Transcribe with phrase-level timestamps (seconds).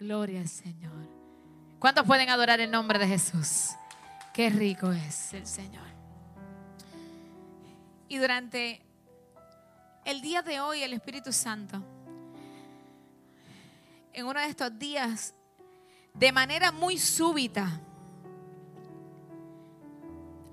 [0.00, 1.06] Gloria al Señor.
[1.78, 3.72] ¿Cuántos pueden adorar el nombre de Jesús?
[4.32, 5.86] Qué rico es el Señor.
[8.08, 8.80] Y durante
[10.06, 11.82] el día de hoy, el Espíritu Santo,
[14.14, 15.34] en uno de estos días,
[16.14, 17.78] de manera muy súbita,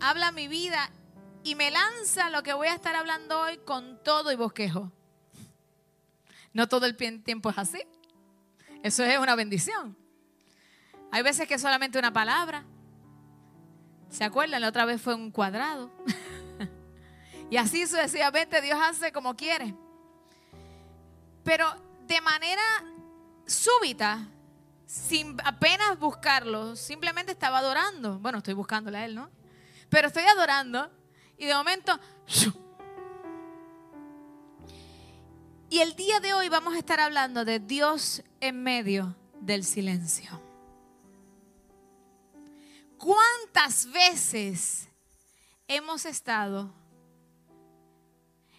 [0.02, 0.89] habla mi vida
[1.43, 4.91] y me lanza lo que voy a estar hablando hoy con todo y bosquejo.
[6.52, 7.82] No todo el tiempo es así.
[8.84, 9.98] Eso es una bendición.
[11.11, 12.65] Hay veces que solamente una palabra.
[14.10, 14.61] ¿Se acuerdan?
[14.61, 15.92] La otra vez fue un cuadrado.
[17.50, 19.74] y así sucesivamente Dios hace como quiere.
[21.43, 21.65] Pero
[22.07, 22.61] de manera
[23.46, 24.28] súbita,
[24.86, 28.20] sin apenas buscarlo, simplemente estaba adorando.
[28.20, 29.29] Bueno, estoy buscándole a Él, ¿no?
[29.89, 30.92] Pero estoy adorando
[31.37, 32.00] y de momento...
[35.70, 40.42] Y el día de hoy vamos a estar hablando de Dios en medio del silencio.
[42.98, 44.88] ¿Cuántas veces
[45.68, 46.74] hemos estado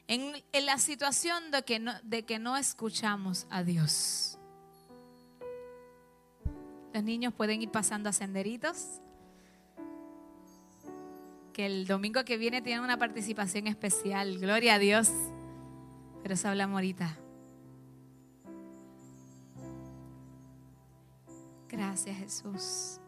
[0.07, 4.39] en, la situación de que, no, de que no escuchamos a Dios?
[6.93, 9.01] Los niños pueden ir pasando a senderitos.
[11.55, 14.39] Que el domingo que viene tienen una participación especial.
[14.39, 15.11] Gloria a Dios.
[16.29, 17.17] Pero eso hablamos ahorita.
[21.71, 23.01] Gracias Jesús.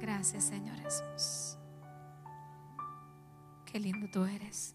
[0.00, 1.58] Gracias Señor Jesús.
[3.66, 4.74] Qué lindo tú eres.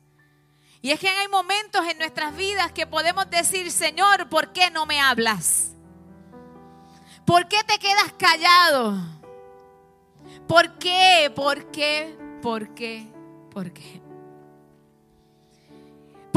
[0.84, 4.86] Y es que hay momentos en nuestras vidas que podemos decir, Señor, ¿por qué no
[4.86, 5.72] me hablas?
[7.26, 8.96] ¿Por qué te quedas callado?
[10.48, 11.34] ¿Por qué?
[11.36, 12.16] ¿Por qué?
[12.44, 13.12] ¿Por qué?
[13.50, 14.09] ¿Por qué?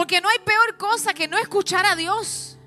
[0.03, 2.59] Porque no hay peor cosa que no escuchar a Dios.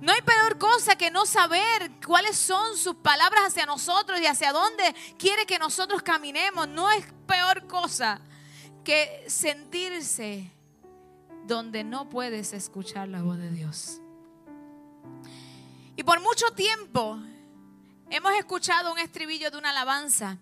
[0.00, 4.52] No hay peor cosa que no saber cuáles son sus palabras hacia nosotros y hacia
[4.52, 6.68] dónde quiere que nosotros caminemos.
[6.68, 8.20] No es peor cosa
[8.84, 10.52] que sentirse
[11.48, 14.00] donde no puedes escuchar la voz de Dios.
[15.96, 17.18] Y por mucho tiempo
[18.08, 20.38] hemos escuchado un estribillo de una alabanza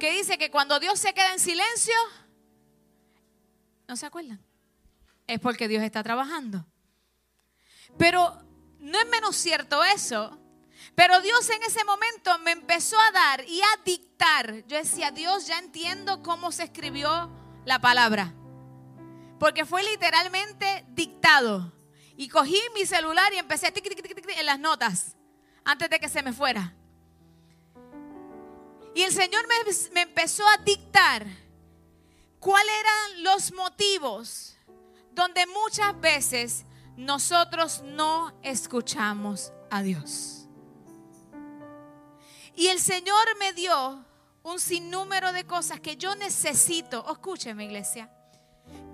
[0.00, 1.94] que dice que cuando Dios se queda en silencio,
[3.86, 4.40] ¿no se acuerdan?
[5.26, 6.66] Es porque Dios está trabajando.
[7.98, 8.38] Pero
[8.78, 10.38] no es menos cierto eso.
[10.94, 14.66] Pero Dios en ese momento me empezó a dar y a dictar.
[14.66, 17.30] Yo decía, Dios, ya entiendo cómo se escribió
[17.64, 18.34] la palabra.
[19.38, 21.72] Porque fue literalmente dictado.
[22.16, 25.16] Y cogí mi celular y empecé a tic, en las notas
[25.64, 26.74] antes de que se me fuera.
[28.94, 31.26] Y el Señor me, me empezó a dictar
[32.38, 34.53] cuáles eran los motivos
[35.14, 36.64] donde muchas veces
[36.96, 40.48] nosotros no escuchamos a Dios.
[42.54, 44.04] Y el Señor me dio
[44.42, 48.10] un sinnúmero de cosas que yo necesito, escúcheme iglesia,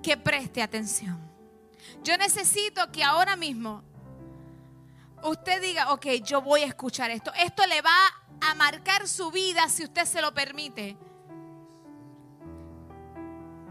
[0.03, 1.19] que preste atención.
[2.03, 3.83] Yo necesito que ahora mismo
[5.25, 7.33] usted diga, ok, yo voy a escuchar esto.
[7.35, 7.99] Esto le va
[8.41, 10.97] a marcar su vida si usted se lo permite.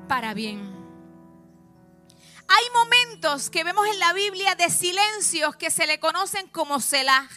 [0.08, 0.79] Para bien.
[2.52, 7.30] Hay momentos que vemos en la Biblia de silencios que se le conocen como Selah.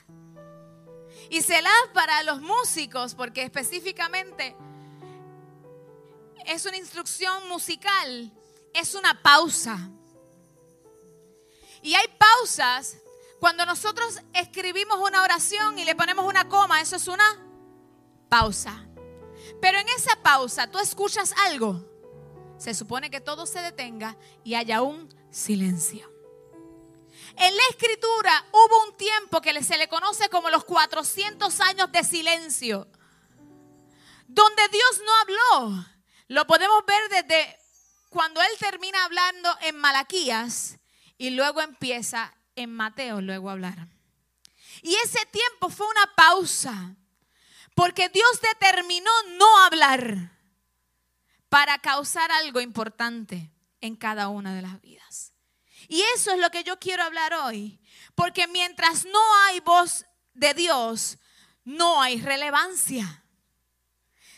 [1.29, 4.57] Y Selah para los músicos, porque específicamente
[6.47, 8.33] es una instrucción musical,
[8.73, 9.91] es una pausa.
[11.83, 12.97] Y hay pausas
[13.39, 17.39] cuando nosotros escribimos una oración y le ponemos una coma, eso es una
[18.31, 18.87] pausa.
[19.61, 21.92] Pero en esa pausa tú escuchas algo
[22.63, 26.09] se supone que todo se detenga y haya un silencio.
[27.37, 32.05] En la escritura hubo un tiempo que se le conoce como los 400 años de
[32.05, 32.87] silencio,
[34.29, 35.87] donde Dios no habló.
[36.29, 37.59] Lo podemos ver desde
[38.11, 40.79] cuando Él termina hablando en Malaquías
[41.19, 43.89] y luego empieza en Mateo luego hablar.
[44.83, 46.95] Y ese tiempo fue una pausa,
[47.75, 50.32] porque Dios determinó no hablar
[51.53, 53.53] para causar algo importante
[53.83, 55.35] en cada una de las vidas.
[55.87, 57.79] Y eso es lo que yo quiero hablar hoy,
[58.15, 61.19] porque mientras no hay voz de Dios,
[61.63, 63.23] no hay relevancia.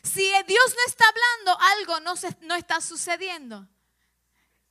[0.02, 3.68] Si Dios no está hablando, algo no, se, no está sucediendo.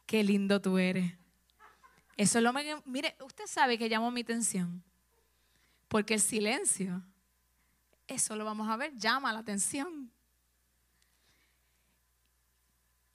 [0.06, 1.13] Qué lindo tú eres.
[2.18, 2.51] Eso lo
[2.84, 4.84] mire, usted sabe que llamó mi atención.
[5.88, 7.04] Porque el silencio,
[8.06, 10.12] eso lo vamos a ver, llama la atención.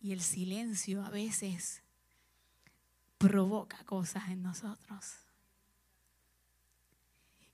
[0.01, 1.83] Y el silencio a veces
[3.19, 5.17] provoca cosas en nosotros.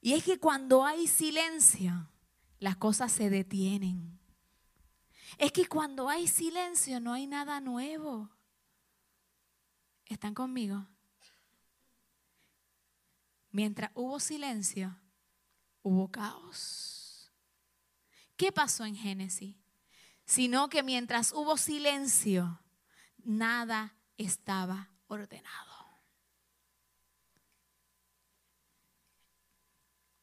[0.00, 2.10] Y es que cuando hay silencio,
[2.58, 4.18] las cosas se detienen.
[5.38, 8.30] Es que cuando hay silencio no hay nada nuevo.
[10.06, 10.86] ¿Están conmigo?
[13.50, 14.94] Mientras hubo silencio,
[15.82, 17.32] hubo caos.
[18.36, 19.56] ¿Qué pasó en Génesis?
[20.24, 22.60] Sino que mientras hubo silencio,
[23.24, 25.74] nada estaba ordenado.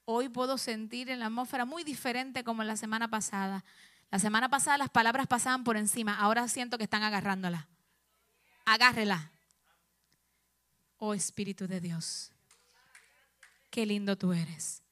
[0.06, 3.64] Hoy puedo sentir en la atmósfera muy diferente como la semana pasada.
[4.10, 7.70] La semana pasada las palabras pasaban por encima, ahora siento que están agarrándola.
[8.66, 9.32] Agárrela.
[10.98, 12.32] Oh Espíritu de Dios,
[13.72, 14.84] qué lindo tú eres.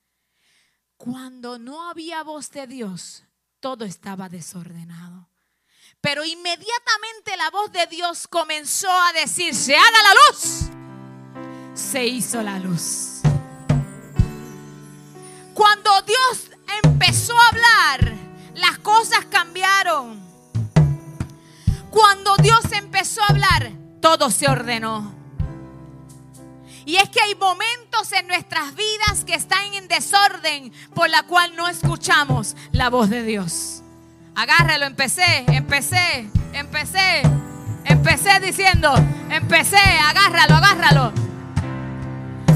[0.98, 3.26] Cuando no había voz de Dios,
[3.60, 5.30] todo estaba desordenado.
[6.02, 10.70] Pero inmediatamente la voz de Dios comenzó a decir, se haga la luz.
[11.74, 13.22] Se hizo la luz.
[15.54, 16.52] Cuando Dios
[16.84, 18.16] empezó a hablar,
[18.56, 20.22] las cosas cambiaron.
[21.90, 23.72] Cuando Dios empezó a hablar,
[24.02, 25.19] todo se ordenó.
[26.90, 31.56] Y es que hay momentos en nuestras vidas que están en desorden por la cual
[31.56, 33.84] no escuchamos la voz de Dios.
[34.34, 37.22] Agárralo, empecé, empecé, empecé,
[37.86, 38.92] empecé diciendo,
[39.30, 41.14] empecé, agárralo, agárralo.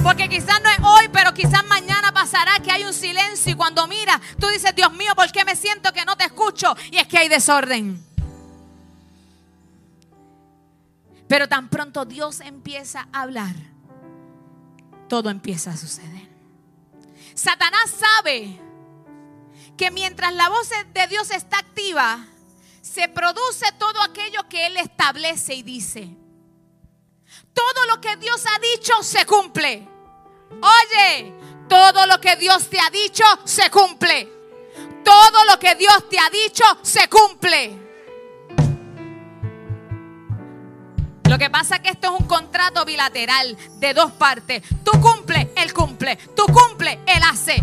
[0.02, 3.86] Porque quizás no es hoy, pero quizás mañana pasará que hay un silencio y cuando
[3.86, 6.76] mira, tú dices, Dios mío, ¿por qué me siento que no te escucho?
[6.90, 8.04] Y es que hay desorden.
[11.28, 13.73] Pero tan pronto Dios empieza a hablar
[15.14, 16.28] todo empieza a suceder.
[17.36, 18.60] Satanás sabe
[19.78, 22.26] que mientras la voz de Dios está activa,
[22.82, 26.10] se produce todo aquello que Él establece y dice.
[27.54, 29.88] Todo lo que Dios ha dicho se cumple.
[30.50, 31.32] Oye,
[31.70, 34.28] todo lo que Dios te ha dicho se cumple.
[35.06, 37.83] Todo lo que Dios te ha dicho se cumple.
[41.34, 44.62] Lo que pasa es que esto es un contrato bilateral de dos partes.
[44.84, 46.16] Tú cumple, él cumple.
[46.16, 47.56] Tú cumple, él hace.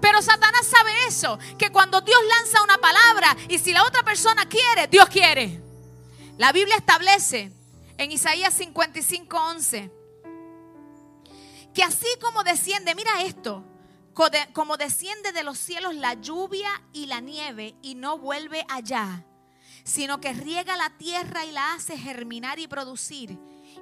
[0.00, 4.48] Pero Satanás sabe eso, que cuando Dios lanza una palabra y si la otra persona
[4.48, 5.60] quiere, Dios quiere.
[6.38, 7.52] La Biblia establece
[7.98, 9.90] en Isaías 55, 11,
[11.74, 13.62] que así como desciende, mira esto,
[14.54, 19.26] como desciende de los cielos la lluvia y la nieve y no vuelve allá,
[19.88, 23.38] sino que riega la tierra y la hace germinar y producir,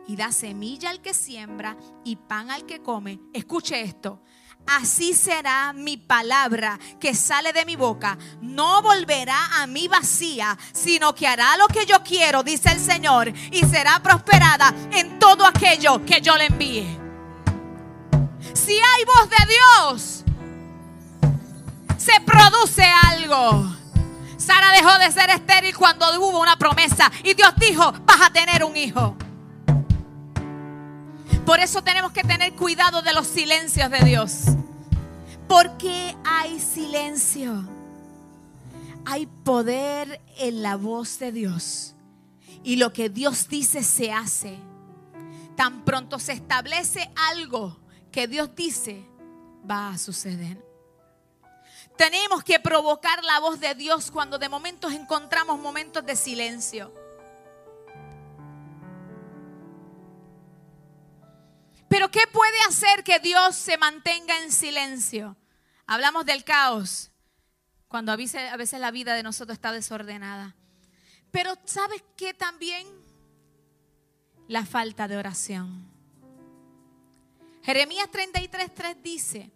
[0.06, 3.18] y da semilla al que siembra y pan al que come.
[3.34, 4.22] Escuche esto.
[4.68, 8.16] Así será mi palabra que sale de mi boca.
[8.40, 13.32] No volverá a mí vacía, sino que hará lo que yo quiero, dice el Señor,
[13.50, 16.86] y será prosperada en todo aquello que yo le envíe.
[18.54, 20.24] Si hay voz de Dios,
[21.98, 23.85] se produce algo.
[24.86, 29.16] De ser estéril cuando hubo una promesa y Dios dijo, vas a tener un hijo.
[31.44, 34.44] Por eso tenemos que tener cuidado de los silencios de Dios.
[35.48, 37.68] Porque hay silencio.
[39.04, 41.94] Hay poder en la voz de Dios.
[42.62, 44.56] Y lo que Dios dice se hace.
[45.56, 47.76] Tan pronto se establece algo
[48.12, 49.04] que Dios dice,
[49.68, 50.65] va a suceder.
[51.96, 56.92] Tenemos que provocar la voz de Dios cuando de momentos encontramos momentos de silencio.
[61.88, 65.36] Pero ¿qué puede hacer que Dios se mantenga en silencio?
[65.86, 67.10] Hablamos del caos,
[67.88, 70.56] cuando a veces, la vida de nosotros está desordenada.
[71.30, 72.86] Pero ¿sabes qué también?
[74.48, 75.90] La falta de oración.
[77.62, 79.50] Jeremías 33:3 dice,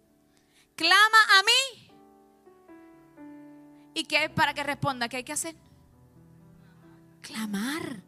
[0.75, 1.90] clama a mí
[3.93, 5.09] ¿Y qué para que responda?
[5.09, 5.55] ¿Qué hay que hacer?
[7.21, 8.01] Clamar.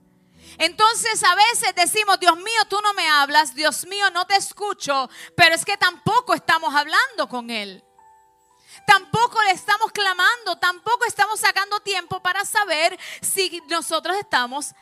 [0.58, 5.10] Entonces a veces decimos, Dios mío, tú no me hablas, Dios mío, no te escucho,
[5.36, 7.84] pero es que tampoco estamos hablando con Él.
[8.86, 14.74] Tampoco le estamos clamando, tampoco estamos sacando tiempo para saber si nosotros estamos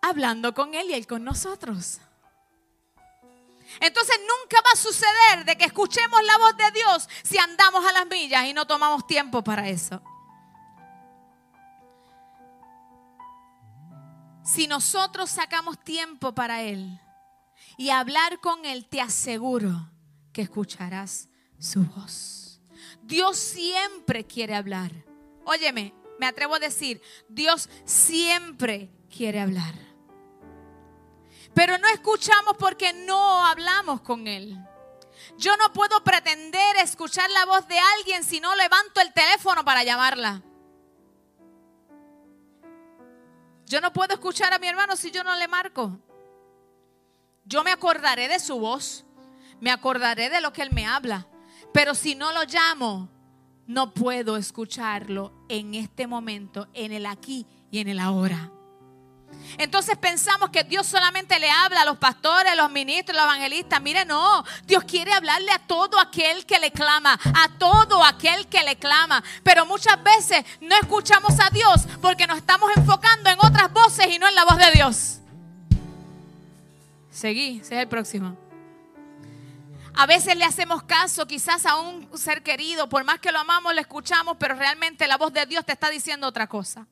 [0.00, 2.00] hablando con Él y Él con nosotros.
[3.80, 7.92] Entonces nunca va a suceder de que escuchemos la voz de Dios si andamos a
[7.92, 10.02] las millas y no tomamos tiempo para eso.
[14.42, 17.00] Si nosotros sacamos tiempo para Él
[17.76, 19.90] y hablar con Él, te aseguro
[20.32, 21.28] que escucharás
[21.58, 22.60] su voz.
[23.02, 24.92] Dios siempre quiere hablar.
[25.44, 29.85] Óyeme, me atrevo a decir, Dios siempre quiere hablar.
[31.56, 34.58] Pero no escuchamos porque no hablamos con Él.
[35.38, 39.82] Yo no puedo pretender escuchar la voz de alguien si no levanto el teléfono para
[39.82, 40.42] llamarla.
[43.64, 45.98] Yo no puedo escuchar a mi hermano si yo no le marco.
[47.46, 49.06] Yo me acordaré de su voz,
[49.58, 51.26] me acordaré de lo que él me habla,
[51.72, 53.08] pero si no lo llamo,
[53.66, 58.52] no puedo escucharlo en este momento, en el aquí y en el ahora.
[59.58, 63.32] Entonces pensamos que Dios solamente le habla a los pastores, a los ministros, a los
[63.32, 63.80] evangelistas.
[63.80, 68.62] Mire, no, Dios quiere hablarle a todo aquel que le clama, a todo aquel que
[68.62, 69.22] le clama.
[69.42, 74.18] Pero muchas veces no escuchamos a Dios porque nos estamos enfocando en otras voces y
[74.18, 75.18] no en la voz de Dios.
[77.10, 78.36] Seguí, ese es el próximo.
[79.94, 83.74] A veces le hacemos caso quizás a un ser querido, por más que lo amamos,
[83.74, 86.86] le escuchamos, pero realmente la voz de Dios te está diciendo otra cosa.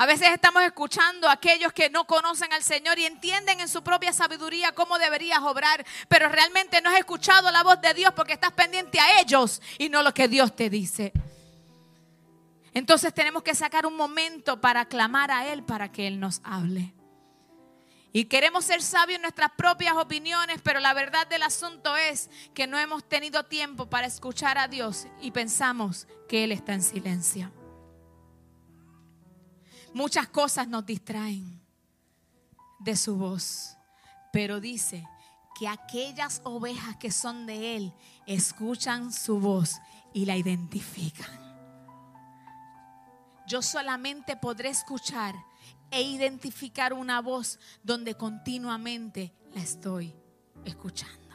[0.00, 3.82] A veces estamos escuchando a aquellos que no conocen al Señor y entienden en su
[3.82, 8.34] propia sabiduría cómo deberías obrar, pero realmente no has escuchado la voz de Dios porque
[8.34, 11.12] estás pendiente a ellos y no lo que Dios te dice.
[12.72, 16.94] Entonces tenemos que sacar un momento para clamar a Él para que Él nos hable.
[18.12, 22.68] Y queremos ser sabios en nuestras propias opiniones, pero la verdad del asunto es que
[22.68, 27.57] no hemos tenido tiempo para escuchar a Dios y pensamos que Él está en silencio.
[29.94, 31.60] Muchas cosas nos distraen
[32.78, 33.76] de su voz,
[34.32, 35.06] pero dice
[35.58, 37.94] que aquellas ovejas que son de Él
[38.26, 39.76] escuchan su voz
[40.12, 41.48] y la identifican.
[43.46, 45.34] Yo solamente podré escuchar
[45.90, 50.14] e identificar una voz donde continuamente la estoy
[50.64, 51.34] escuchando.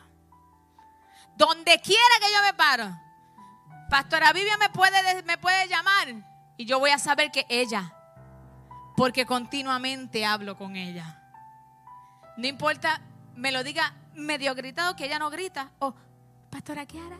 [1.35, 2.95] Donde quiera que yo me paro,
[3.89, 7.93] Pastora Vivian me puede, me puede llamar y yo voy a saber que ella,
[8.95, 11.19] porque continuamente hablo con ella.
[12.37, 13.01] No importa,
[13.35, 15.71] me lo diga medio gritado que ella no grita.
[15.79, 15.93] O,
[16.49, 17.19] Pastora Kiara,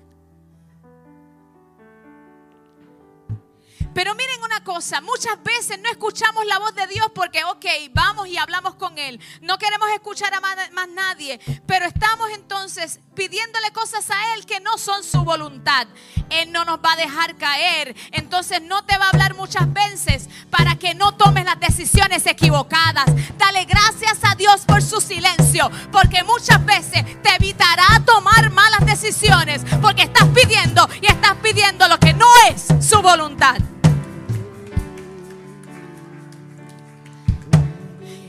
[3.94, 8.28] Pero miren una cosa, muchas veces no escuchamos la voz de Dios porque, ok, vamos
[8.28, 9.20] y hablamos con Él.
[9.42, 10.58] No queremos escuchar a más,
[10.90, 15.88] nadie, pero estamos entonces pidiéndole cosas a Él que no son su voluntad.
[16.30, 17.96] Él no nos va a dejar caer.
[18.12, 23.06] Entonces no te va a hablar muchas veces para que no tomes las decisiones equivocadas.
[23.38, 29.62] Dale gracias a Dios por su silencio, porque muchas veces te evitará tomar malas decisiones
[29.82, 33.58] porque estás pidiendo y estás pidiendo lo que no es su voluntad.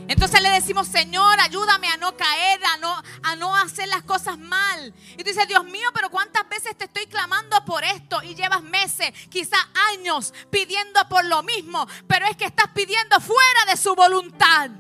[0.07, 4.39] Entonces le decimos, Señor, ayúdame a no caer, a no, a no hacer las cosas
[4.39, 4.93] mal.
[5.15, 8.23] Y tú dices, Dios mío, pero ¿cuántas veces te estoy clamando por esto?
[8.23, 9.61] Y llevas meses, quizás
[9.93, 11.87] años, pidiendo por lo mismo.
[12.07, 14.71] Pero es que estás pidiendo fuera de su voluntad.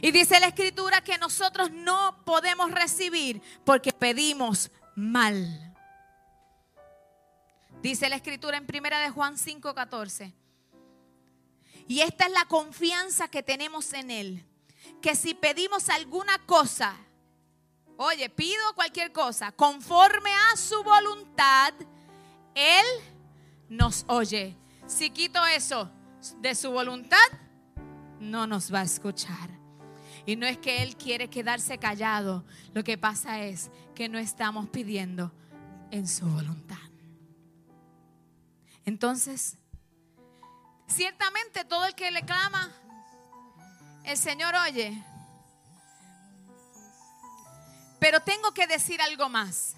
[0.00, 5.74] Y dice la escritura que nosotros no podemos recibir porque pedimos mal.
[7.82, 10.41] Dice la escritura en primera de Juan 5:14.
[11.88, 14.44] Y esta es la confianza que tenemos en Él.
[15.00, 16.96] Que si pedimos alguna cosa,
[17.96, 21.72] oye, pido cualquier cosa, conforme a su voluntad,
[22.54, 22.86] Él
[23.68, 24.56] nos oye.
[24.86, 25.90] Si quito eso
[26.40, 27.18] de su voluntad,
[28.20, 29.50] no nos va a escuchar.
[30.24, 34.68] Y no es que Él quiere quedarse callado, lo que pasa es que no estamos
[34.68, 35.32] pidiendo
[35.90, 36.78] en su voluntad.
[38.84, 39.58] Entonces,
[40.94, 42.70] Ciertamente todo el que le clama,
[44.04, 45.02] el Señor oye.
[47.98, 49.74] Pero tengo que decir algo más.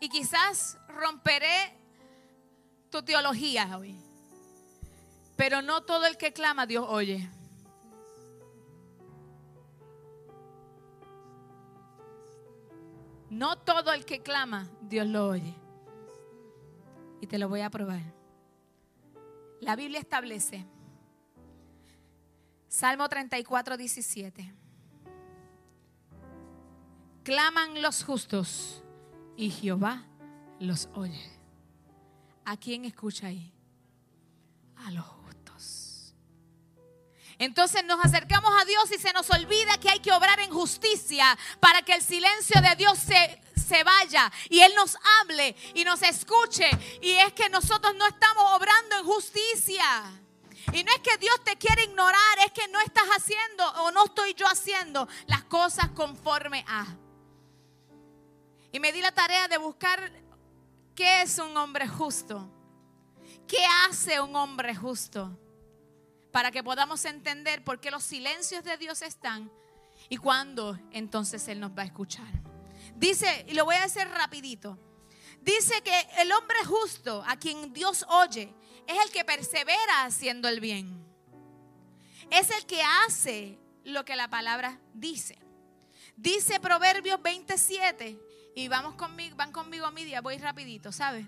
[0.00, 1.76] Y quizás romperé
[2.88, 4.00] tu teología hoy.
[5.36, 7.28] Pero no todo el que clama Dios oye.
[13.28, 15.54] No todo el que clama Dios lo oye.
[17.20, 18.13] Y te lo voy a probar.
[19.64, 20.66] La Biblia establece,
[22.68, 24.54] Salmo 34, 17,
[27.22, 28.84] claman los justos
[29.38, 30.04] y Jehová
[30.60, 31.32] los oye.
[32.44, 33.54] ¿A quién escucha ahí?
[34.84, 36.14] A los justos.
[37.38, 41.24] Entonces nos acercamos a Dios y se nos olvida que hay que obrar en justicia
[41.58, 46.02] para que el silencio de Dios se se vaya y Él nos hable y nos
[46.02, 46.68] escuche.
[47.02, 49.84] Y es que nosotros no estamos obrando en justicia.
[50.72, 54.06] Y no es que Dios te quiere ignorar, es que no estás haciendo o no
[54.06, 56.86] estoy yo haciendo las cosas conforme a.
[58.72, 60.10] Y me di la tarea de buscar
[60.94, 62.50] qué es un hombre justo.
[63.46, 65.38] ¿Qué hace un hombre justo?
[66.32, 69.50] Para que podamos entender por qué los silencios de Dios están
[70.08, 72.53] ¿Y cuándo entonces Él nos va a escuchar?
[72.96, 74.78] Dice, y lo voy a decir rapidito,
[75.40, 78.54] dice que el hombre justo a quien Dios oye
[78.86, 81.04] es el que persevera haciendo el bien.
[82.30, 85.38] Es el que hace lo que la palabra dice.
[86.16, 88.18] Dice Proverbios 27,
[88.54, 91.26] y vamos conmigo, van conmigo a mi día, voy rapidito, ¿sabes?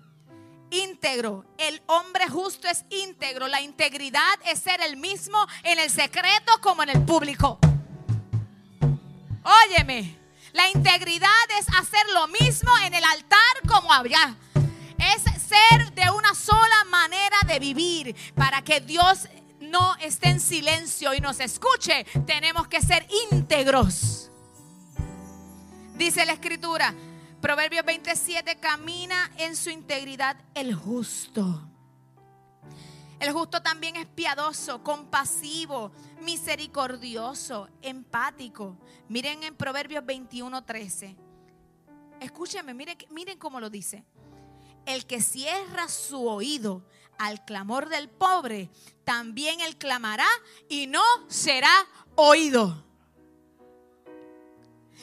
[0.69, 1.45] íntegro.
[1.57, 3.47] El hombre justo es íntegro.
[3.47, 7.59] La integridad es ser el mismo en el secreto como en el público.
[9.43, 10.17] Óyeme,
[10.57, 14.35] la integridad es hacer lo mismo en el altar como allá.
[14.97, 19.27] Es ser de una sola manera de vivir para que Dios
[19.59, 22.05] no esté en silencio y nos escuche.
[22.25, 24.31] Tenemos que ser íntegros.
[25.95, 26.93] Dice la escritura,
[27.39, 31.69] Proverbios 27, camina en su integridad el justo.
[33.19, 38.77] El justo también es piadoso, compasivo, misericordioso, empático.
[39.09, 41.15] Miren en Proverbios 21, 13.
[42.19, 44.03] Escúchenme, miren, miren cómo lo dice.
[44.85, 46.85] El que cierra su oído
[47.17, 48.69] al clamor del pobre,
[49.03, 50.27] también él clamará
[50.69, 51.71] y no será
[52.15, 52.86] oído.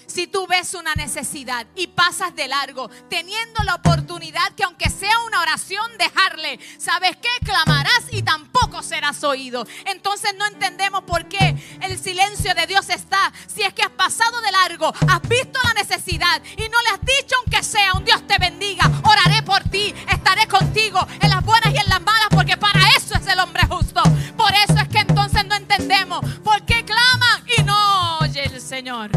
[0.07, 5.19] Si tú ves una necesidad y pasas de largo, teniendo la oportunidad que aunque sea
[5.27, 7.29] una oración, dejarle, ¿sabes qué?
[7.45, 9.67] Clamarás y tampoco serás oído.
[9.87, 13.33] Entonces no entendemos por qué el silencio de Dios está.
[13.47, 17.01] Si es que has pasado de largo, has visto la necesidad y no le has
[17.01, 21.73] dicho aunque sea un Dios te bendiga, oraré por ti, estaré contigo en las buenas
[21.73, 24.03] y en las malas, porque para eso es el hombre justo.
[24.37, 29.11] Por eso es que entonces no entendemos por qué claman y no oye el Señor.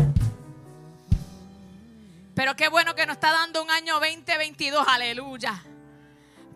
[2.37, 5.59] Pero qué bueno que nos está dando un año 2022, aleluya.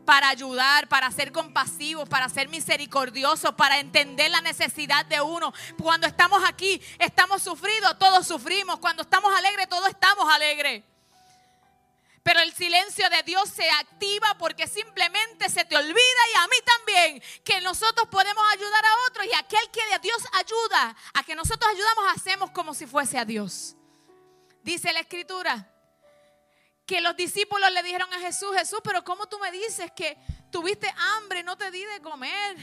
[0.06, 5.52] Para ayudar, para ser compasivos, para ser misericordiosos, para entender la necesidad de uno.
[5.82, 8.78] Cuando estamos aquí, estamos sufridos, todos sufrimos.
[8.78, 10.84] Cuando estamos alegres, todos estamos alegres.
[12.22, 16.58] Pero el silencio de Dios se activa porque simplemente se te olvida y a mí
[16.64, 21.72] también que nosotros podemos ayudar a otros y aquel que Dios ayuda, a que nosotros
[21.74, 23.76] ayudamos, hacemos como si fuese a Dios.
[24.64, 25.71] Dice la escritura
[26.92, 30.18] que los discípulos le dijeron a Jesús, Jesús, pero ¿cómo tú me dices que
[30.52, 32.58] tuviste hambre y no te di de comer?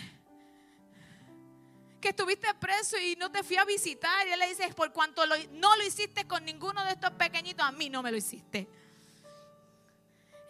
[1.99, 4.27] Que estuviste preso y no te fui a visitar.
[4.27, 7.73] Y él le dice, por cuanto no lo hiciste con ninguno de estos pequeñitos, a
[7.73, 8.69] mí no me lo hiciste.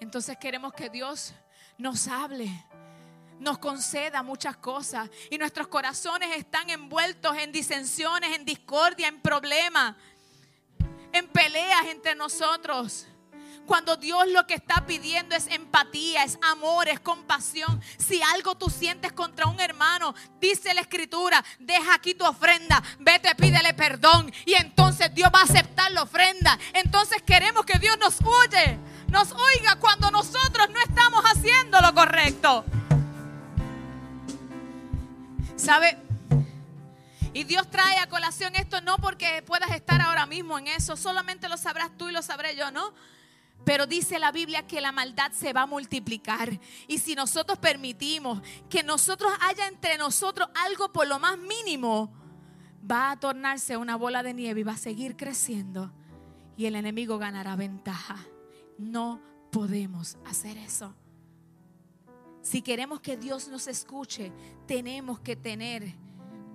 [0.01, 1.33] Entonces queremos que Dios
[1.79, 2.51] nos hable
[3.39, 9.95] nos conceda muchas cosas y nuestros corazones están envueltos en disensiones, en discordia, en problemas,
[11.13, 13.07] en peleas entre nosotros.
[13.69, 17.83] Cuando Dios lo que está pidiendo es empatía, es amor, es compasión.
[17.99, 23.35] Si algo tú sientes contra un hermano, dice la escritura, deja aquí tu ofrenda, vete,
[23.35, 26.59] pídele perdón y entonces Dios va a aceptar la ofrenda.
[26.73, 28.79] Entonces queremos que Dios nos oye,
[29.09, 32.65] nos oiga cuando nosotros no estamos haciendo lo correcto.
[35.57, 35.99] ¿Sabe?
[37.35, 41.51] Y Dios trae a colación esto no porque puedas estar ahora mismo en eso, solamente
[41.51, 42.95] lo sabrás tú y lo sabré yo, ¿no?
[43.65, 46.59] Pero dice la Biblia que la maldad se va a multiplicar.
[46.87, 52.13] Y si nosotros permitimos que nosotros haya entre nosotros algo por lo más mínimo,
[52.91, 55.93] va a tornarse una bola de nieve y va a seguir creciendo.
[56.57, 58.17] Y el enemigo ganará ventaja.
[58.79, 60.95] No podemos hacer eso.
[62.43, 64.33] Si queremos que Dios nos escuche,
[64.67, 65.95] tenemos que tener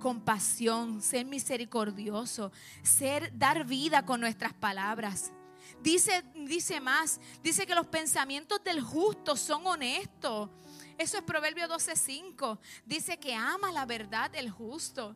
[0.00, 5.32] compasión, ser misericordioso, ser dar vida con nuestras palabras.
[5.80, 10.48] Dice, dice más, dice que los pensamientos del justo son honestos.
[10.96, 12.58] Eso es Proverbio 12:5.
[12.86, 15.14] Dice que ama la verdad el justo.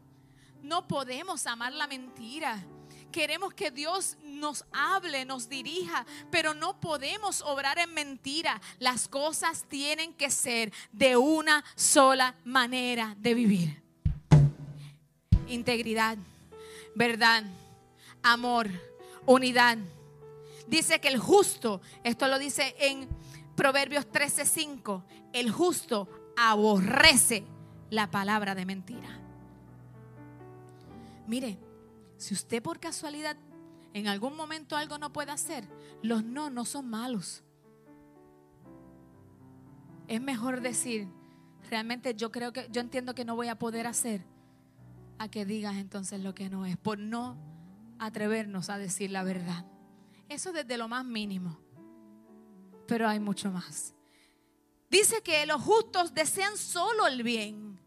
[0.62, 2.64] No podemos amar la mentira.
[3.12, 8.60] Queremos que Dios nos hable, nos dirija, pero no podemos obrar en mentira.
[8.78, 13.82] Las cosas tienen que ser de una sola manera de vivir.
[15.46, 16.18] Integridad,
[16.94, 17.44] verdad,
[18.22, 18.68] amor,
[19.24, 19.78] unidad
[20.68, 23.08] dice que el justo, esto lo dice en
[23.56, 27.44] Proverbios 13:5, el justo aborrece
[27.90, 29.20] la palabra de mentira.
[31.26, 31.58] Mire,
[32.16, 33.36] si usted por casualidad
[33.94, 35.68] en algún momento algo no puede hacer,
[36.02, 37.42] los no no son malos.
[40.06, 41.08] Es mejor decir,
[41.70, 44.24] realmente yo creo que yo entiendo que no voy a poder hacer
[45.18, 47.36] a que digas entonces lo que no es, por no
[47.98, 49.66] atrevernos a decir la verdad.
[50.28, 51.58] Eso desde lo más mínimo.
[52.86, 53.94] Pero hay mucho más.
[54.90, 57.78] Dice que los justos desean solo el bien.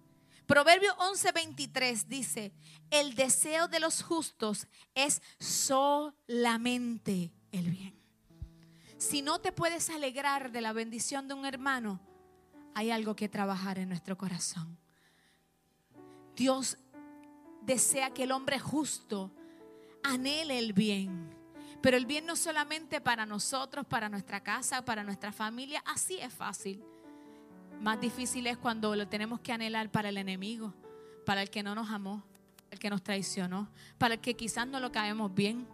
[0.46, 2.54] Proverbio 11:23 dice,
[2.90, 8.00] el deseo de los justos es solamente el bien.
[8.98, 12.00] Si no te puedes alegrar de la bendición de un hermano,
[12.76, 14.78] hay algo que trabajar en nuestro corazón.
[16.36, 16.78] Dios
[17.62, 19.32] desea que el hombre justo
[20.04, 21.41] anhele el bien.
[21.82, 26.34] Pero el bien no solamente para nosotros, para nuestra casa, para nuestra familia, así es
[26.34, 26.84] fácil.
[27.80, 30.74] Más difícil es cuando lo tenemos que anhelar para el enemigo,
[31.26, 32.24] para el que no nos amó,
[32.70, 35.68] el que nos traicionó, para el que quizás no lo caemos bien.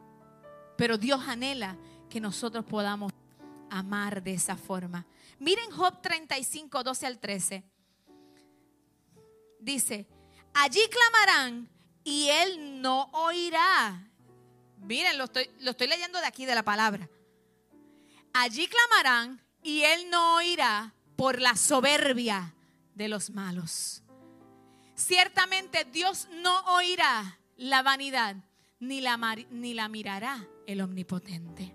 [0.78, 1.76] Pero Dios anhela
[2.10, 3.12] que nosotros podamos
[3.70, 5.06] amar de esa forma.
[5.39, 7.63] Miren Job 35, 12 al 13.
[9.60, 10.08] Dice,
[10.54, 11.67] allí clamarán
[12.04, 14.10] y él no oirá.
[14.79, 17.09] Miren, lo estoy, leyendo de aquí de la palabra.
[18.33, 22.53] Allí clamarán y él no oirá por la soberbia
[22.93, 24.03] de los malos.
[24.95, 28.35] Ciertamente Dios no oirá la vanidad
[28.79, 29.17] ni la,
[29.49, 31.73] ni la mirará el omnipotente.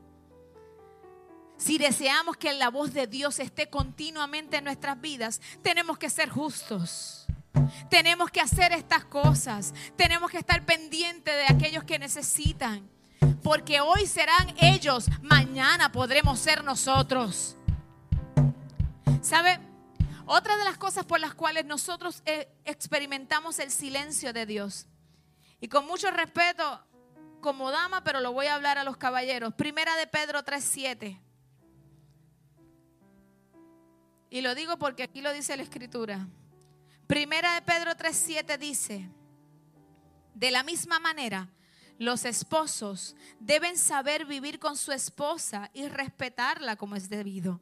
[1.57, 6.29] Si deseamos que la voz de Dios esté continuamente en nuestras vidas, tenemos que ser
[6.29, 7.22] justos.
[7.91, 9.75] Tenemos que hacer estas cosas.
[9.97, 12.89] Tenemos que estar pendientes de aquellos que necesitan.
[13.43, 17.57] Porque hoy serán ellos, mañana podremos ser nosotros.
[19.21, 19.61] ¿Sabe?
[20.27, 24.87] Otra de las cosas por las cuales nosotros eh, experimentamos el silencio de Dios.
[25.61, 26.85] Y con mucho respeto,
[27.41, 29.55] como dama, pero lo voy a hablar a los caballeros.
[29.55, 31.21] Primera de Pedro 3:7.
[34.31, 36.27] Y lo digo porque aquí lo dice la escritura.
[37.13, 39.11] Primera de Pedro 3:7 dice,
[40.33, 41.51] de la misma manera,
[41.99, 47.61] los esposos deben saber vivir con su esposa y respetarla como es debido.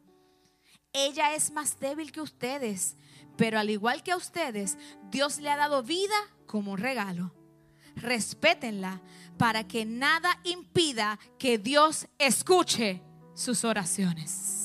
[0.92, 2.96] Ella es más débil que ustedes,
[3.36, 4.78] pero al igual que a ustedes,
[5.10, 6.14] Dios le ha dado vida
[6.46, 7.34] como regalo.
[7.96, 9.02] Respétenla
[9.36, 13.02] para que nada impida que Dios escuche
[13.34, 14.59] sus oraciones.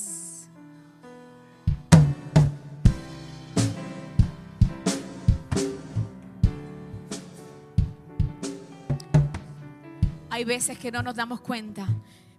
[10.36, 11.88] Hay veces que no nos damos cuenta,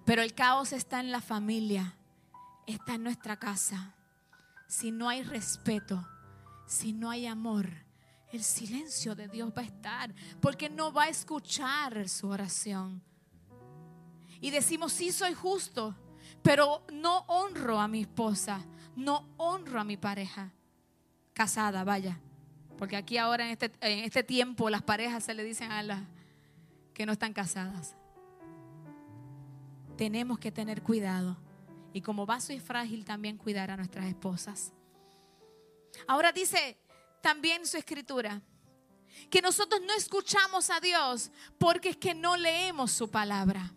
[0.05, 1.97] pero el caos está en la familia,
[2.67, 3.95] está en nuestra casa.
[4.69, 6.07] Si no hay respeto,
[6.67, 7.71] si no hay amor,
[8.31, 13.03] el silencio de Dios va a estar, porque no va a escuchar su oración.
[14.43, 15.97] Y decimos, sí soy justo,
[16.43, 18.61] pero no honro a mi esposa,
[18.95, 20.53] no honro a mi pareja
[21.33, 22.21] casada, vaya.
[22.77, 26.03] Porque aquí ahora en este, en este tiempo las parejas se le dicen a las
[26.97, 27.95] que no están casadas.
[29.99, 31.37] Tenemos que tener cuidado
[31.93, 34.73] y como vaso y frágil también cuidar a nuestras esposas.
[36.07, 36.79] Ahora dice
[37.21, 38.41] también su escritura
[39.29, 43.75] que nosotros no escuchamos a Dios porque es que no leemos su palabra.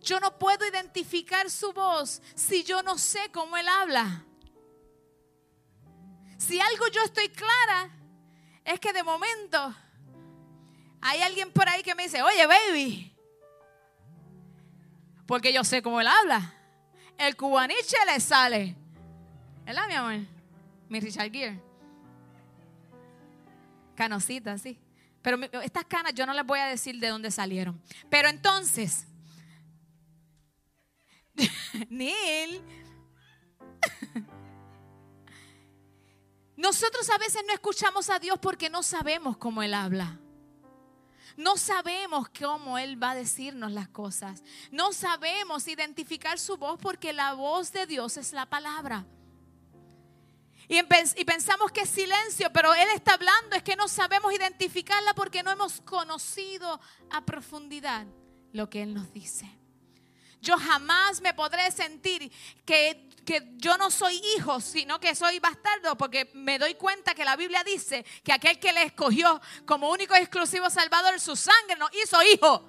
[0.00, 4.24] Yo no puedo identificar su voz si yo no sé cómo Él habla.
[6.38, 7.90] Si algo yo estoy clara,
[8.64, 9.74] es que de momento
[11.00, 13.16] hay alguien por ahí que me dice, oye, baby,
[15.26, 16.54] porque yo sé cómo él habla.
[17.16, 18.74] El cubaniche le sale.
[19.64, 20.26] ¿Verdad, mi amor?
[20.88, 21.62] Mi Richard Gere.
[23.94, 24.76] Canosita, sí.
[25.22, 27.80] Pero estas canas yo no les voy a decir de dónde salieron.
[28.08, 29.06] Pero entonces,
[31.88, 32.60] Neil,
[36.56, 40.18] nosotros a veces no escuchamos a Dios porque no sabemos cómo Él habla.
[41.40, 44.42] No sabemos cómo Él va a decirnos las cosas.
[44.70, 49.06] No sabemos identificar su voz porque la voz de Dios es la palabra.
[50.68, 50.82] Y,
[51.24, 55.50] pensamos que es silencio, pero Él está hablando, es que no sabemos identificarla porque no
[55.50, 58.06] hemos conocido a profundidad
[58.52, 59.50] lo que Él nos dice.
[60.42, 62.30] Yo jamás me podré sentir
[62.66, 67.24] que que yo no soy hijo, sino que soy bastardo, porque me doy cuenta que
[67.24, 71.76] la Biblia dice que aquel que le escogió como único y exclusivo Salvador, su sangre
[71.78, 72.66] nos hizo hijo.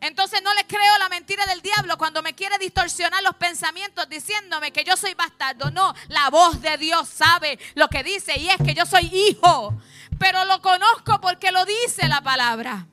[0.00, 4.72] Entonces no le creo la mentira del diablo cuando me quiere distorsionar los pensamientos diciéndome
[4.72, 5.70] que yo soy bastardo.
[5.70, 9.74] No, la voz de Dios sabe lo que dice y es que yo soy hijo.
[10.18, 12.86] Pero lo conozco porque lo dice la palabra.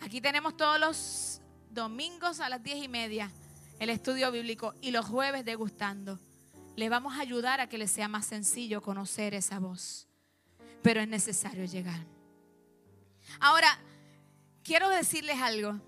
[0.00, 3.30] Aquí tenemos todos los domingos a las diez y media
[3.78, 6.18] el estudio bíblico y los jueves degustando.
[6.76, 10.08] Le vamos a ayudar a que le sea más sencillo conocer esa voz.
[10.82, 12.00] Pero es necesario llegar.
[13.40, 13.78] Ahora,
[14.62, 15.80] quiero decirles algo.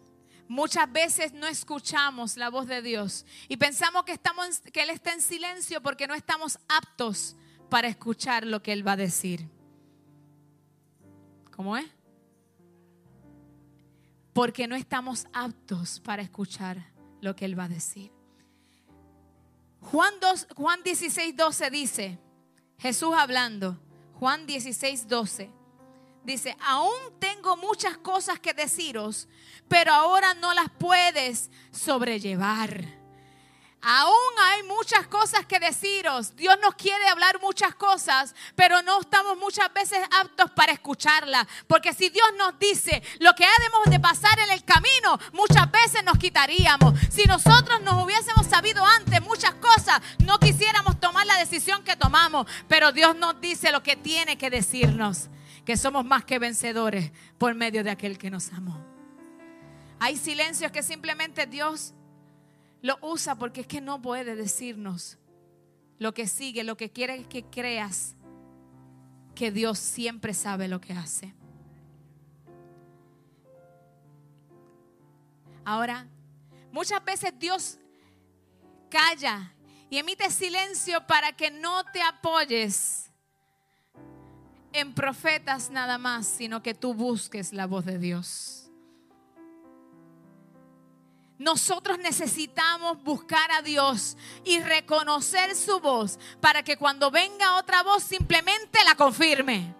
[0.48, 5.12] Muchas veces no escuchamos la voz de Dios y pensamos que, estamos, que Él está
[5.12, 7.34] en silencio porque no estamos aptos
[7.68, 9.48] para escuchar lo que Él va a decir.
[11.50, 11.86] ¿Cómo es?
[14.32, 18.12] Porque no estamos aptos para escuchar lo que Él va a decir.
[19.80, 22.18] Juan, 2, Juan 16, 12 dice,
[22.78, 23.78] Jesús hablando,
[24.18, 25.50] Juan 16, 12,
[26.24, 29.28] dice, aún tengo muchas cosas que deciros,
[29.68, 32.95] pero ahora no las puedes sobrellevar.
[33.88, 36.34] Aún hay muchas cosas que deciros.
[36.34, 41.46] Dios nos quiere hablar muchas cosas, pero no estamos muchas veces aptos para escucharla.
[41.68, 46.02] Porque si Dios nos dice lo que debemos de pasar en el camino, muchas veces
[46.02, 46.98] nos quitaríamos.
[47.12, 52.48] Si nosotros nos hubiésemos sabido antes muchas cosas, no quisiéramos tomar la decisión que tomamos.
[52.66, 55.28] Pero Dios nos dice lo que tiene que decirnos,
[55.64, 58.84] que somos más que vencedores por medio de aquel que nos amó.
[60.00, 61.94] Hay silencios que simplemente Dios
[62.82, 65.18] lo usa porque es que no puede decirnos
[65.98, 68.14] lo que sigue, lo que quiere es que creas
[69.34, 71.34] que Dios siempre sabe lo que hace.
[75.64, 76.06] Ahora,
[76.70, 77.78] muchas veces Dios
[78.88, 79.52] calla
[79.90, 83.10] y emite silencio para que no te apoyes
[84.72, 88.55] en profetas nada más, sino que tú busques la voz de Dios.
[91.38, 98.02] Nosotros necesitamos buscar a Dios y reconocer su voz para que cuando venga otra voz
[98.02, 99.74] simplemente la confirme.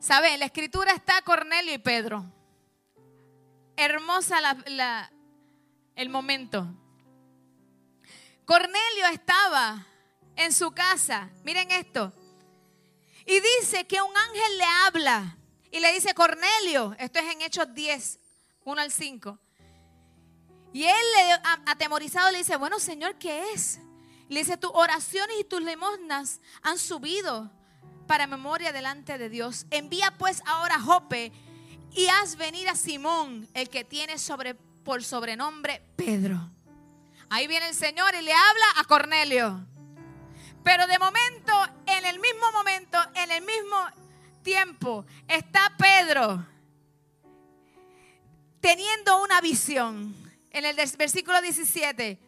[0.00, 0.36] ¿Sabe?
[0.38, 2.24] La escritura está Cornelio y Pedro.
[3.76, 4.40] Hermosa
[5.94, 6.66] el momento.
[8.44, 9.86] Cornelio estaba
[10.34, 11.30] en su casa.
[11.44, 12.12] Miren esto.
[13.24, 15.36] Y dice que un ángel le habla
[15.70, 18.18] y le dice, Cornelio, esto es en Hechos 10,
[18.64, 19.38] 1 al 5.
[20.72, 21.04] Y él,
[21.66, 23.78] atemorizado, le dice, bueno, Señor, ¿qué es?
[24.28, 27.50] Le dice, tus oraciones y tus limosnas han subido
[28.06, 29.66] para memoria delante de Dios.
[29.70, 31.32] Envía pues ahora a Jope
[31.94, 36.50] y haz venir a Simón, el que tiene sobre, por sobrenombre Pedro.
[37.28, 39.66] Ahí viene el Señor y le habla a Cornelio.
[40.64, 41.52] Pero de momento,
[41.86, 43.76] en el mismo momento, en el mismo
[44.42, 46.46] tiempo, está Pedro
[48.62, 50.14] teniendo una visión.
[50.50, 52.18] En el versículo 17.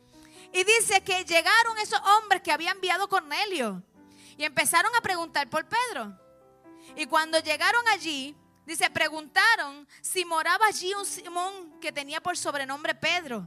[0.52, 3.82] Y dice que llegaron esos hombres que había enviado Cornelio.
[4.36, 6.18] Y empezaron a preguntar por Pedro.
[6.96, 8.34] Y cuando llegaron allí,
[8.66, 13.46] dice, preguntaron si moraba allí un Simón que tenía por sobrenombre Pedro.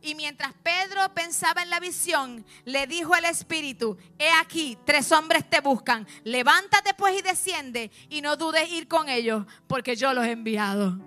[0.00, 5.48] Y mientras Pedro pensaba en la visión, le dijo el Espíritu, he aquí, tres hombres
[5.50, 10.24] te buscan, levántate pues y desciende y no dudes ir con ellos, porque yo los
[10.24, 10.98] he enviado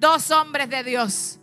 [0.00, 1.38] dos hombres de Dios.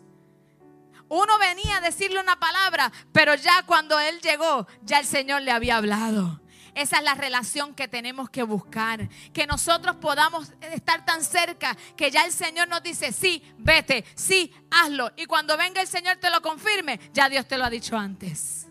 [1.07, 5.51] Uno venía a decirle una palabra, pero ya cuando él llegó, ya el Señor le
[5.51, 6.41] había hablado.
[6.73, 9.07] Esa es la relación que tenemos que buscar.
[9.33, 14.53] Que nosotros podamos estar tan cerca que ya el Señor nos dice, sí, vete, sí,
[14.69, 15.11] hazlo.
[15.15, 18.67] Y cuando venga el Señor te lo confirme, ya Dios te lo ha dicho antes.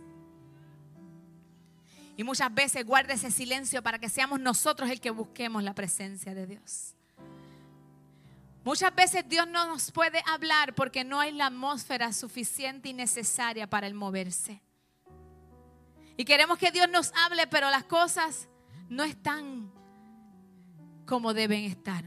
[2.16, 6.35] Y muchas veces guarda ese silencio para que seamos nosotros el que busquemos la presencia
[6.35, 6.95] de Dios.
[8.66, 13.70] Muchas veces Dios no nos puede hablar porque no hay la atmósfera suficiente y necesaria
[13.70, 14.61] para el moverse.
[16.16, 18.48] Y queremos que Dios nos hable, pero las cosas
[18.88, 19.70] no están
[21.07, 22.05] como deben estar.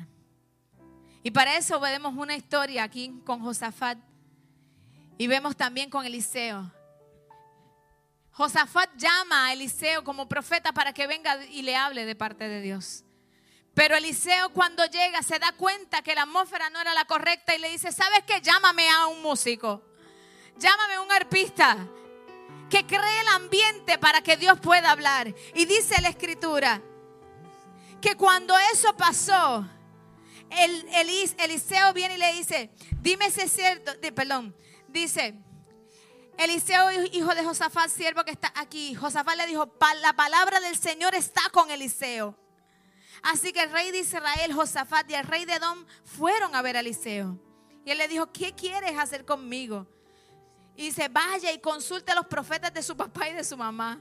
[1.23, 3.97] Y para eso vemos una historia aquí con Josafat
[5.17, 6.69] y vemos también con Eliseo.
[8.31, 12.59] Josafat llama a Eliseo como profeta para que venga y le hable de parte de
[12.59, 13.05] Dios.
[13.79, 17.59] Pero Eliseo cuando llega se da cuenta que la atmósfera no era la correcta y
[17.59, 18.41] le dice, ¿sabes qué?
[18.41, 19.81] Llámame a un músico.
[20.57, 21.87] Llámame a un arpista
[22.69, 25.33] que cree el ambiente para que Dios pueda hablar.
[25.55, 26.81] Y dice la escritura
[28.01, 29.65] que cuando eso pasó,
[30.49, 30.85] el,
[31.37, 34.53] Eliseo viene y le dice, dime si es cierto, perdón,
[34.89, 35.35] dice,
[36.37, 41.15] Eliseo, hijo de Josafat, siervo que está aquí, Josafat le dijo, la palabra del Señor
[41.15, 42.48] está con Eliseo.
[43.21, 46.77] Así que el rey de Israel, Josafat y el rey de Edom fueron a ver
[46.77, 47.37] a Eliseo.
[47.85, 49.87] Y él le dijo, ¿qué quieres hacer conmigo?
[50.75, 53.99] Y dice, vaya y consulte a los profetas de su papá y de su mamá.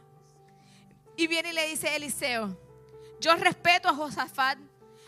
[1.16, 2.56] Y viene y le dice Eliseo,
[3.20, 4.58] yo respeto a Josafat,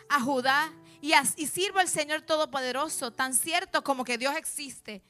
[0.08, 1.12] a Judá y,
[1.46, 5.02] sirvo al Señor Todopoderoso, tan cierto como que Dios existe.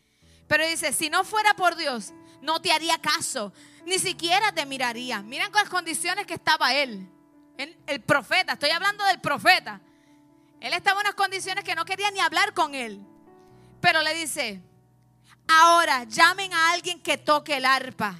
[0.46, 3.52] Pero dice, si no fuera por Dios, no te haría caso,
[3.86, 5.22] ni siquiera te miraría.
[5.22, 7.08] Miren con las condiciones que estaba él
[7.86, 9.80] el profeta, estoy hablando del profeta.
[10.60, 13.00] Él estaba en unas condiciones que no quería ni hablar con él.
[13.80, 14.60] Pero le dice,
[15.48, 18.16] ahora llamen a alguien que toque el arpa.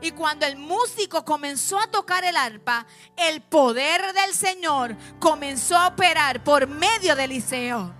[0.00, 2.86] Y cuando el músico comenzó a tocar el arpa,
[3.16, 7.94] el poder del Señor comenzó a operar por medio de Eliseo.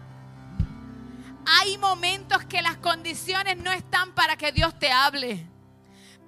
[1.60, 5.46] Hay momentos que las condiciones no están para que Dios te hable.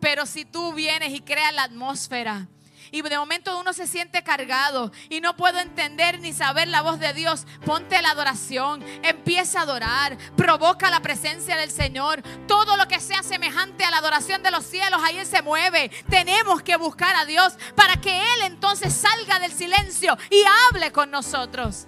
[0.00, 2.48] Pero si tú vienes y creas la atmósfera,
[2.92, 6.98] y de momento uno se siente cargado y no puedo entender ni saber la voz
[6.98, 12.22] de Dios, ponte la adoración, empieza a adorar, provoca la presencia del Señor.
[12.46, 15.90] Todo lo que sea semejante a la adoración de los cielos, ahí Él se mueve.
[16.08, 21.10] Tenemos que buscar a Dios para que Él entonces salga del silencio y hable con
[21.10, 21.86] nosotros.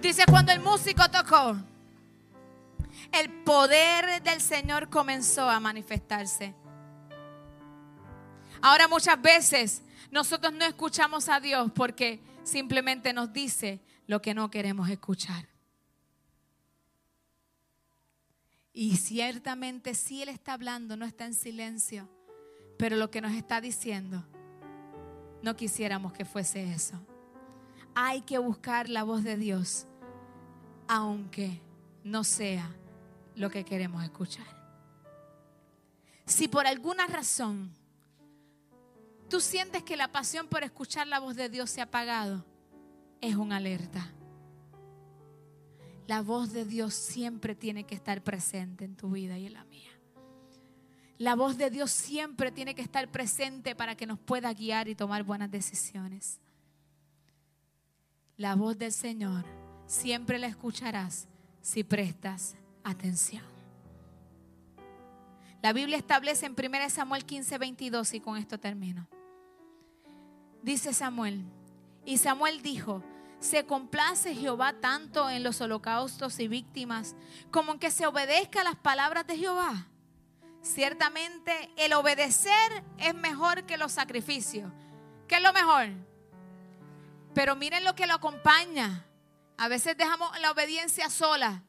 [0.00, 1.56] Dice cuando el músico tocó,
[3.12, 6.54] el poder del Señor comenzó a manifestarse.
[8.60, 14.50] Ahora muchas veces nosotros no escuchamos a Dios porque simplemente nos dice lo que no
[14.50, 15.48] queremos escuchar.
[18.72, 22.08] Y ciertamente si Él está hablando, no está en silencio,
[22.78, 24.24] pero lo que nos está diciendo,
[25.42, 26.94] no quisiéramos que fuese eso.
[27.94, 29.86] Hay que buscar la voz de Dios,
[30.86, 31.60] aunque
[32.04, 32.70] no sea
[33.34, 34.46] lo que queremos escuchar.
[36.24, 37.72] Si por alguna razón
[39.28, 42.44] tú sientes que la pasión por escuchar la voz de Dios se ha apagado,
[43.20, 44.12] es una alerta.
[46.06, 49.64] La voz de Dios siempre tiene que estar presente en tu vida y en la
[49.64, 49.90] mía.
[51.18, 54.94] La voz de Dios siempre tiene que estar presente para que nos pueda guiar y
[54.94, 56.40] tomar buenas decisiones.
[58.36, 59.44] La voz del Señor
[59.86, 61.26] siempre la escucharás
[61.60, 63.44] si prestas atención.
[65.60, 69.08] La Biblia establece en 1 Samuel 15, 22 y con esto termino.
[70.68, 71.42] Dice Samuel.
[72.04, 73.02] Y Samuel dijo,
[73.40, 77.16] se complace Jehová tanto en los holocaustos y víctimas
[77.50, 79.86] como en que se obedezca a las palabras de Jehová.
[80.60, 84.70] Ciertamente el obedecer es mejor que los sacrificios.
[85.26, 85.86] ¿Qué es lo mejor?
[87.32, 89.06] Pero miren lo que lo acompaña.
[89.56, 91.62] A veces dejamos la obediencia sola.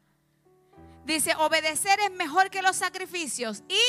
[1.05, 3.79] Dice, obedecer es mejor que los sacrificios y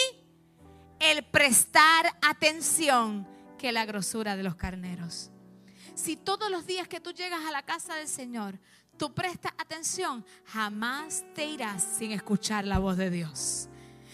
[1.01, 3.27] el prestar atención
[3.61, 5.31] que la grosura de los carneros.
[5.94, 8.59] Si todos los días que tú llegas a la casa del Señor,
[8.96, 13.68] tú prestas atención, jamás te irás sin escuchar la voz de Dios.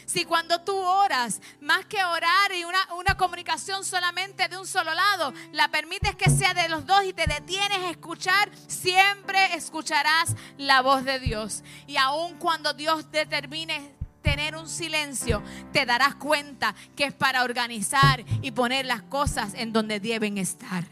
[0.04, 4.92] Si cuando tú oras, más que orar y una, una, comunicación solamente de un solo
[4.92, 10.34] lado, la permites que sea de los dos y te detienes a escuchar, siempre escucharás
[10.58, 11.62] la voz de Dios.
[11.86, 13.95] Y aun cuando Dios determine
[14.26, 15.40] tener un silencio,
[15.72, 20.84] te darás cuenta que es para organizar y poner las cosas en donde deben estar.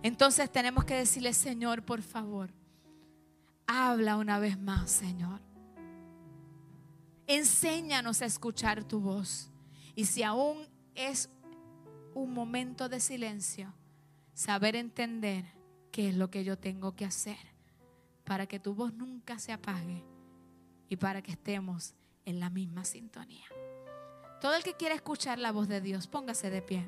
[0.00, 2.50] Entonces tenemos que decirle, Señor, por favor,
[3.66, 5.40] habla una vez más, Señor.
[7.26, 9.50] Enséñanos a escuchar tu voz.
[9.96, 11.30] Y si aún es
[12.14, 13.74] un momento de silencio,
[14.34, 15.46] saber entender
[15.90, 17.38] qué es lo que yo tengo que hacer
[18.22, 20.11] para que tu voz nunca se apague
[20.92, 21.94] y para que estemos
[22.26, 23.46] en la misma sintonía.
[24.42, 26.86] Todo el que quiera escuchar la voz de Dios, póngase de pie.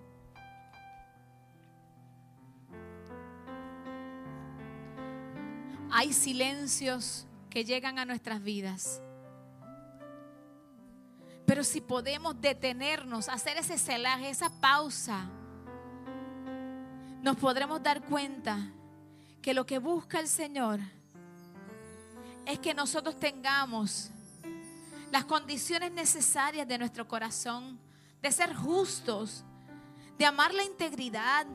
[5.91, 9.01] Hay silencios que llegan a nuestras vidas.
[11.47, 15.31] Pero si podemos detenernos, hacer ese celaje, esa pausa,
[17.23, 18.71] nos podremos dar cuenta
[19.41, 20.81] que lo que busca el Señor
[22.47, 24.11] es que nosotros tengamos
[25.11, 27.79] las condiciones necesarias de nuestro corazón,
[28.21, 29.45] de ser justos,
[30.19, 31.47] de amar la integridad,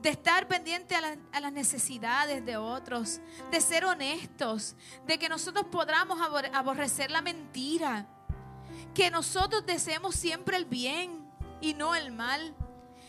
[0.00, 6.20] de estar pendiente a, las necesidades de otros, de ser honestos, de que nosotros podamos
[6.52, 8.06] aborrecer la mentira,
[8.94, 11.26] que nosotros deseemos siempre el bien
[11.60, 12.54] y no el mal,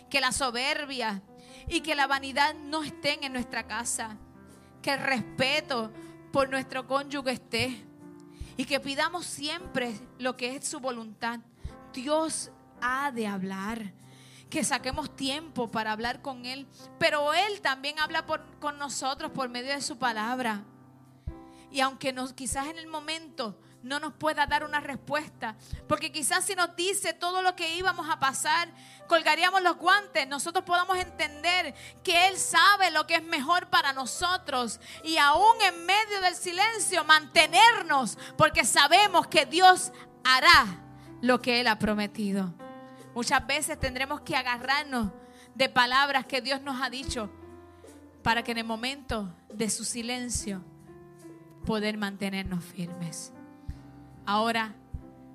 [0.09, 1.21] que la soberbia
[1.67, 4.17] y que la vanidad no estén en nuestra casa,
[4.81, 5.91] que el respeto
[6.33, 7.85] por nuestro cónyuge esté.
[8.57, 11.39] Y que pidamos siempre lo que es su voluntad.
[11.93, 13.93] Dios ha de hablar.
[14.49, 16.67] Que saquemos tiempo para hablar con Él.
[16.97, 18.25] Pero Él también habla
[18.59, 20.63] con nosotros por medio de su palabra.
[21.71, 25.55] Y aunque nos, quizás en el momento no nos pueda dar una respuesta.
[25.87, 28.69] Porque quizás si nos dice todo lo que íbamos a pasar,
[29.07, 30.27] colgaríamos los guantes.
[30.27, 34.79] Nosotros podamos entender que Él sabe lo que es mejor para nosotros.
[35.03, 38.17] Y aún en medio del silencio, mantenernos.
[38.37, 39.91] Porque sabemos que Dios
[40.23, 40.65] hará
[41.21, 42.53] lo que Él ha prometido.
[43.13, 45.11] Muchas veces tendremos que agarrarnos
[45.53, 47.29] de palabras que Dios nos ha dicho
[48.23, 50.63] para que en el momento de su silencio
[51.65, 53.33] poder mantenernos firmes.
[54.25, 54.75] Ahora,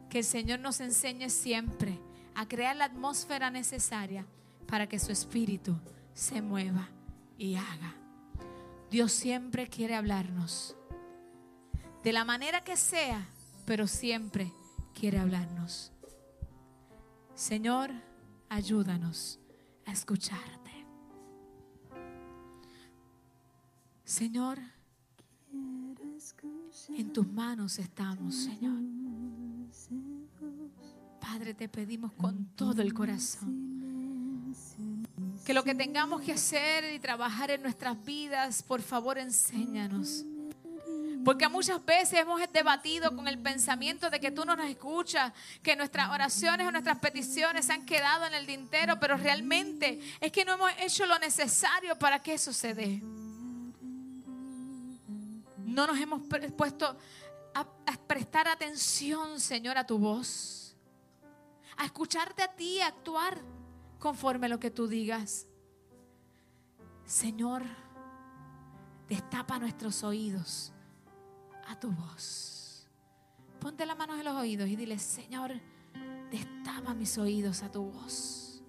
[0.08, 1.98] que el Señor nos enseñe siempre
[2.34, 4.24] a crear la atmósfera necesaria
[4.66, 5.76] para que su espíritu
[6.14, 6.88] se mueva
[7.36, 7.94] y haga.
[8.90, 10.76] Dios siempre quiere hablarnos.
[12.02, 13.28] De la manera que sea,
[13.66, 14.52] pero siempre
[14.94, 15.92] quiere hablarnos.
[17.34, 17.90] Señor,
[18.48, 19.38] ayúdanos
[19.84, 20.86] a escucharte.
[24.04, 24.58] Señor,
[26.88, 28.82] en tus manos estamos, Señor.
[31.20, 33.68] Padre, te pedimos con todo el corazón
[35.48, 40.26] que lo que tengamos que hacer y trabajar en nuestras vidas, por favor, enséñanos.
[41.24, 45.74] Porque muchas veces hemos debatido con el pensamiento de que tú no nos escuchas, que
[45.74, 50.44] nuestras oraciones o nuestras peticiones se han quedado en el tintero, pero realmente es que
[50.44, 53.02] no hemos hecho lo necesario para que eso se dé.
[55.68, 56.22] No nos hemos
[56.56, 56.96] puesto
[57.54, 57.66] a,
[58.06, 60.74] prestar atención, Señor, a tu voz.
[61.76, 63.38] A escucharte a ti, a actuar
[63.98, 65.46] conforme a lo que tú digas.
[67.04, 67.62] Señor,
[69.08, 70.72] destapa nuestros oídos
[71.68, 72.88] a tu voz.
[73.60, 75.52] Ponte las manos en los oídos y dile, Señor,
[76.30, 78.62] destapa mis oídos a tu voz.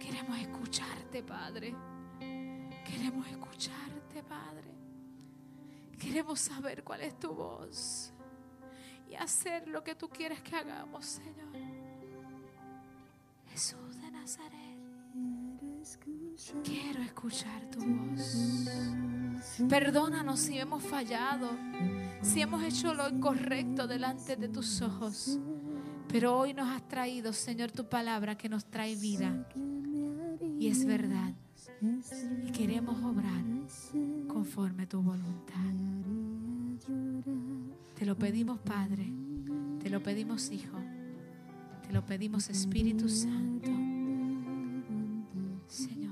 [0.00, 1.74] Queremos escucharte, Padre.
[2.84, 4.73] Queremos escucharte, Padre.
[6.04, 8.12] Queremos saber cuál es tu voz
[9.08, 11.48] y hacer lo que tú quieres que hagamos, Señor.
[13.48, 14.78] Jesús de Nazaret.
[16.62, 18.62] Quiero escuchar tu voz.
[19.68, 21.50] Perdónanos si hemos fallado,
[22.20, 25.38] si hemos hecho lo incorrecto delante de tus ojos.
[26.08, 29.48] Pero hoy nos has traído, Señor, tu palabra que nos trae vida.
[30.58, 31.32] Y es verdad
[32.46, 33.44] y queremos obrar
[34.28, 35.54] conforme a tu voluntad.
[37.94, 39.12] Te lo pedimos, Padre,
[39.82, 40.78] te lo pedimos, Hijo,
[41.86, 43.70] te lo pedimos, Espíritu Santo.
[45.68, 46.03] Señor.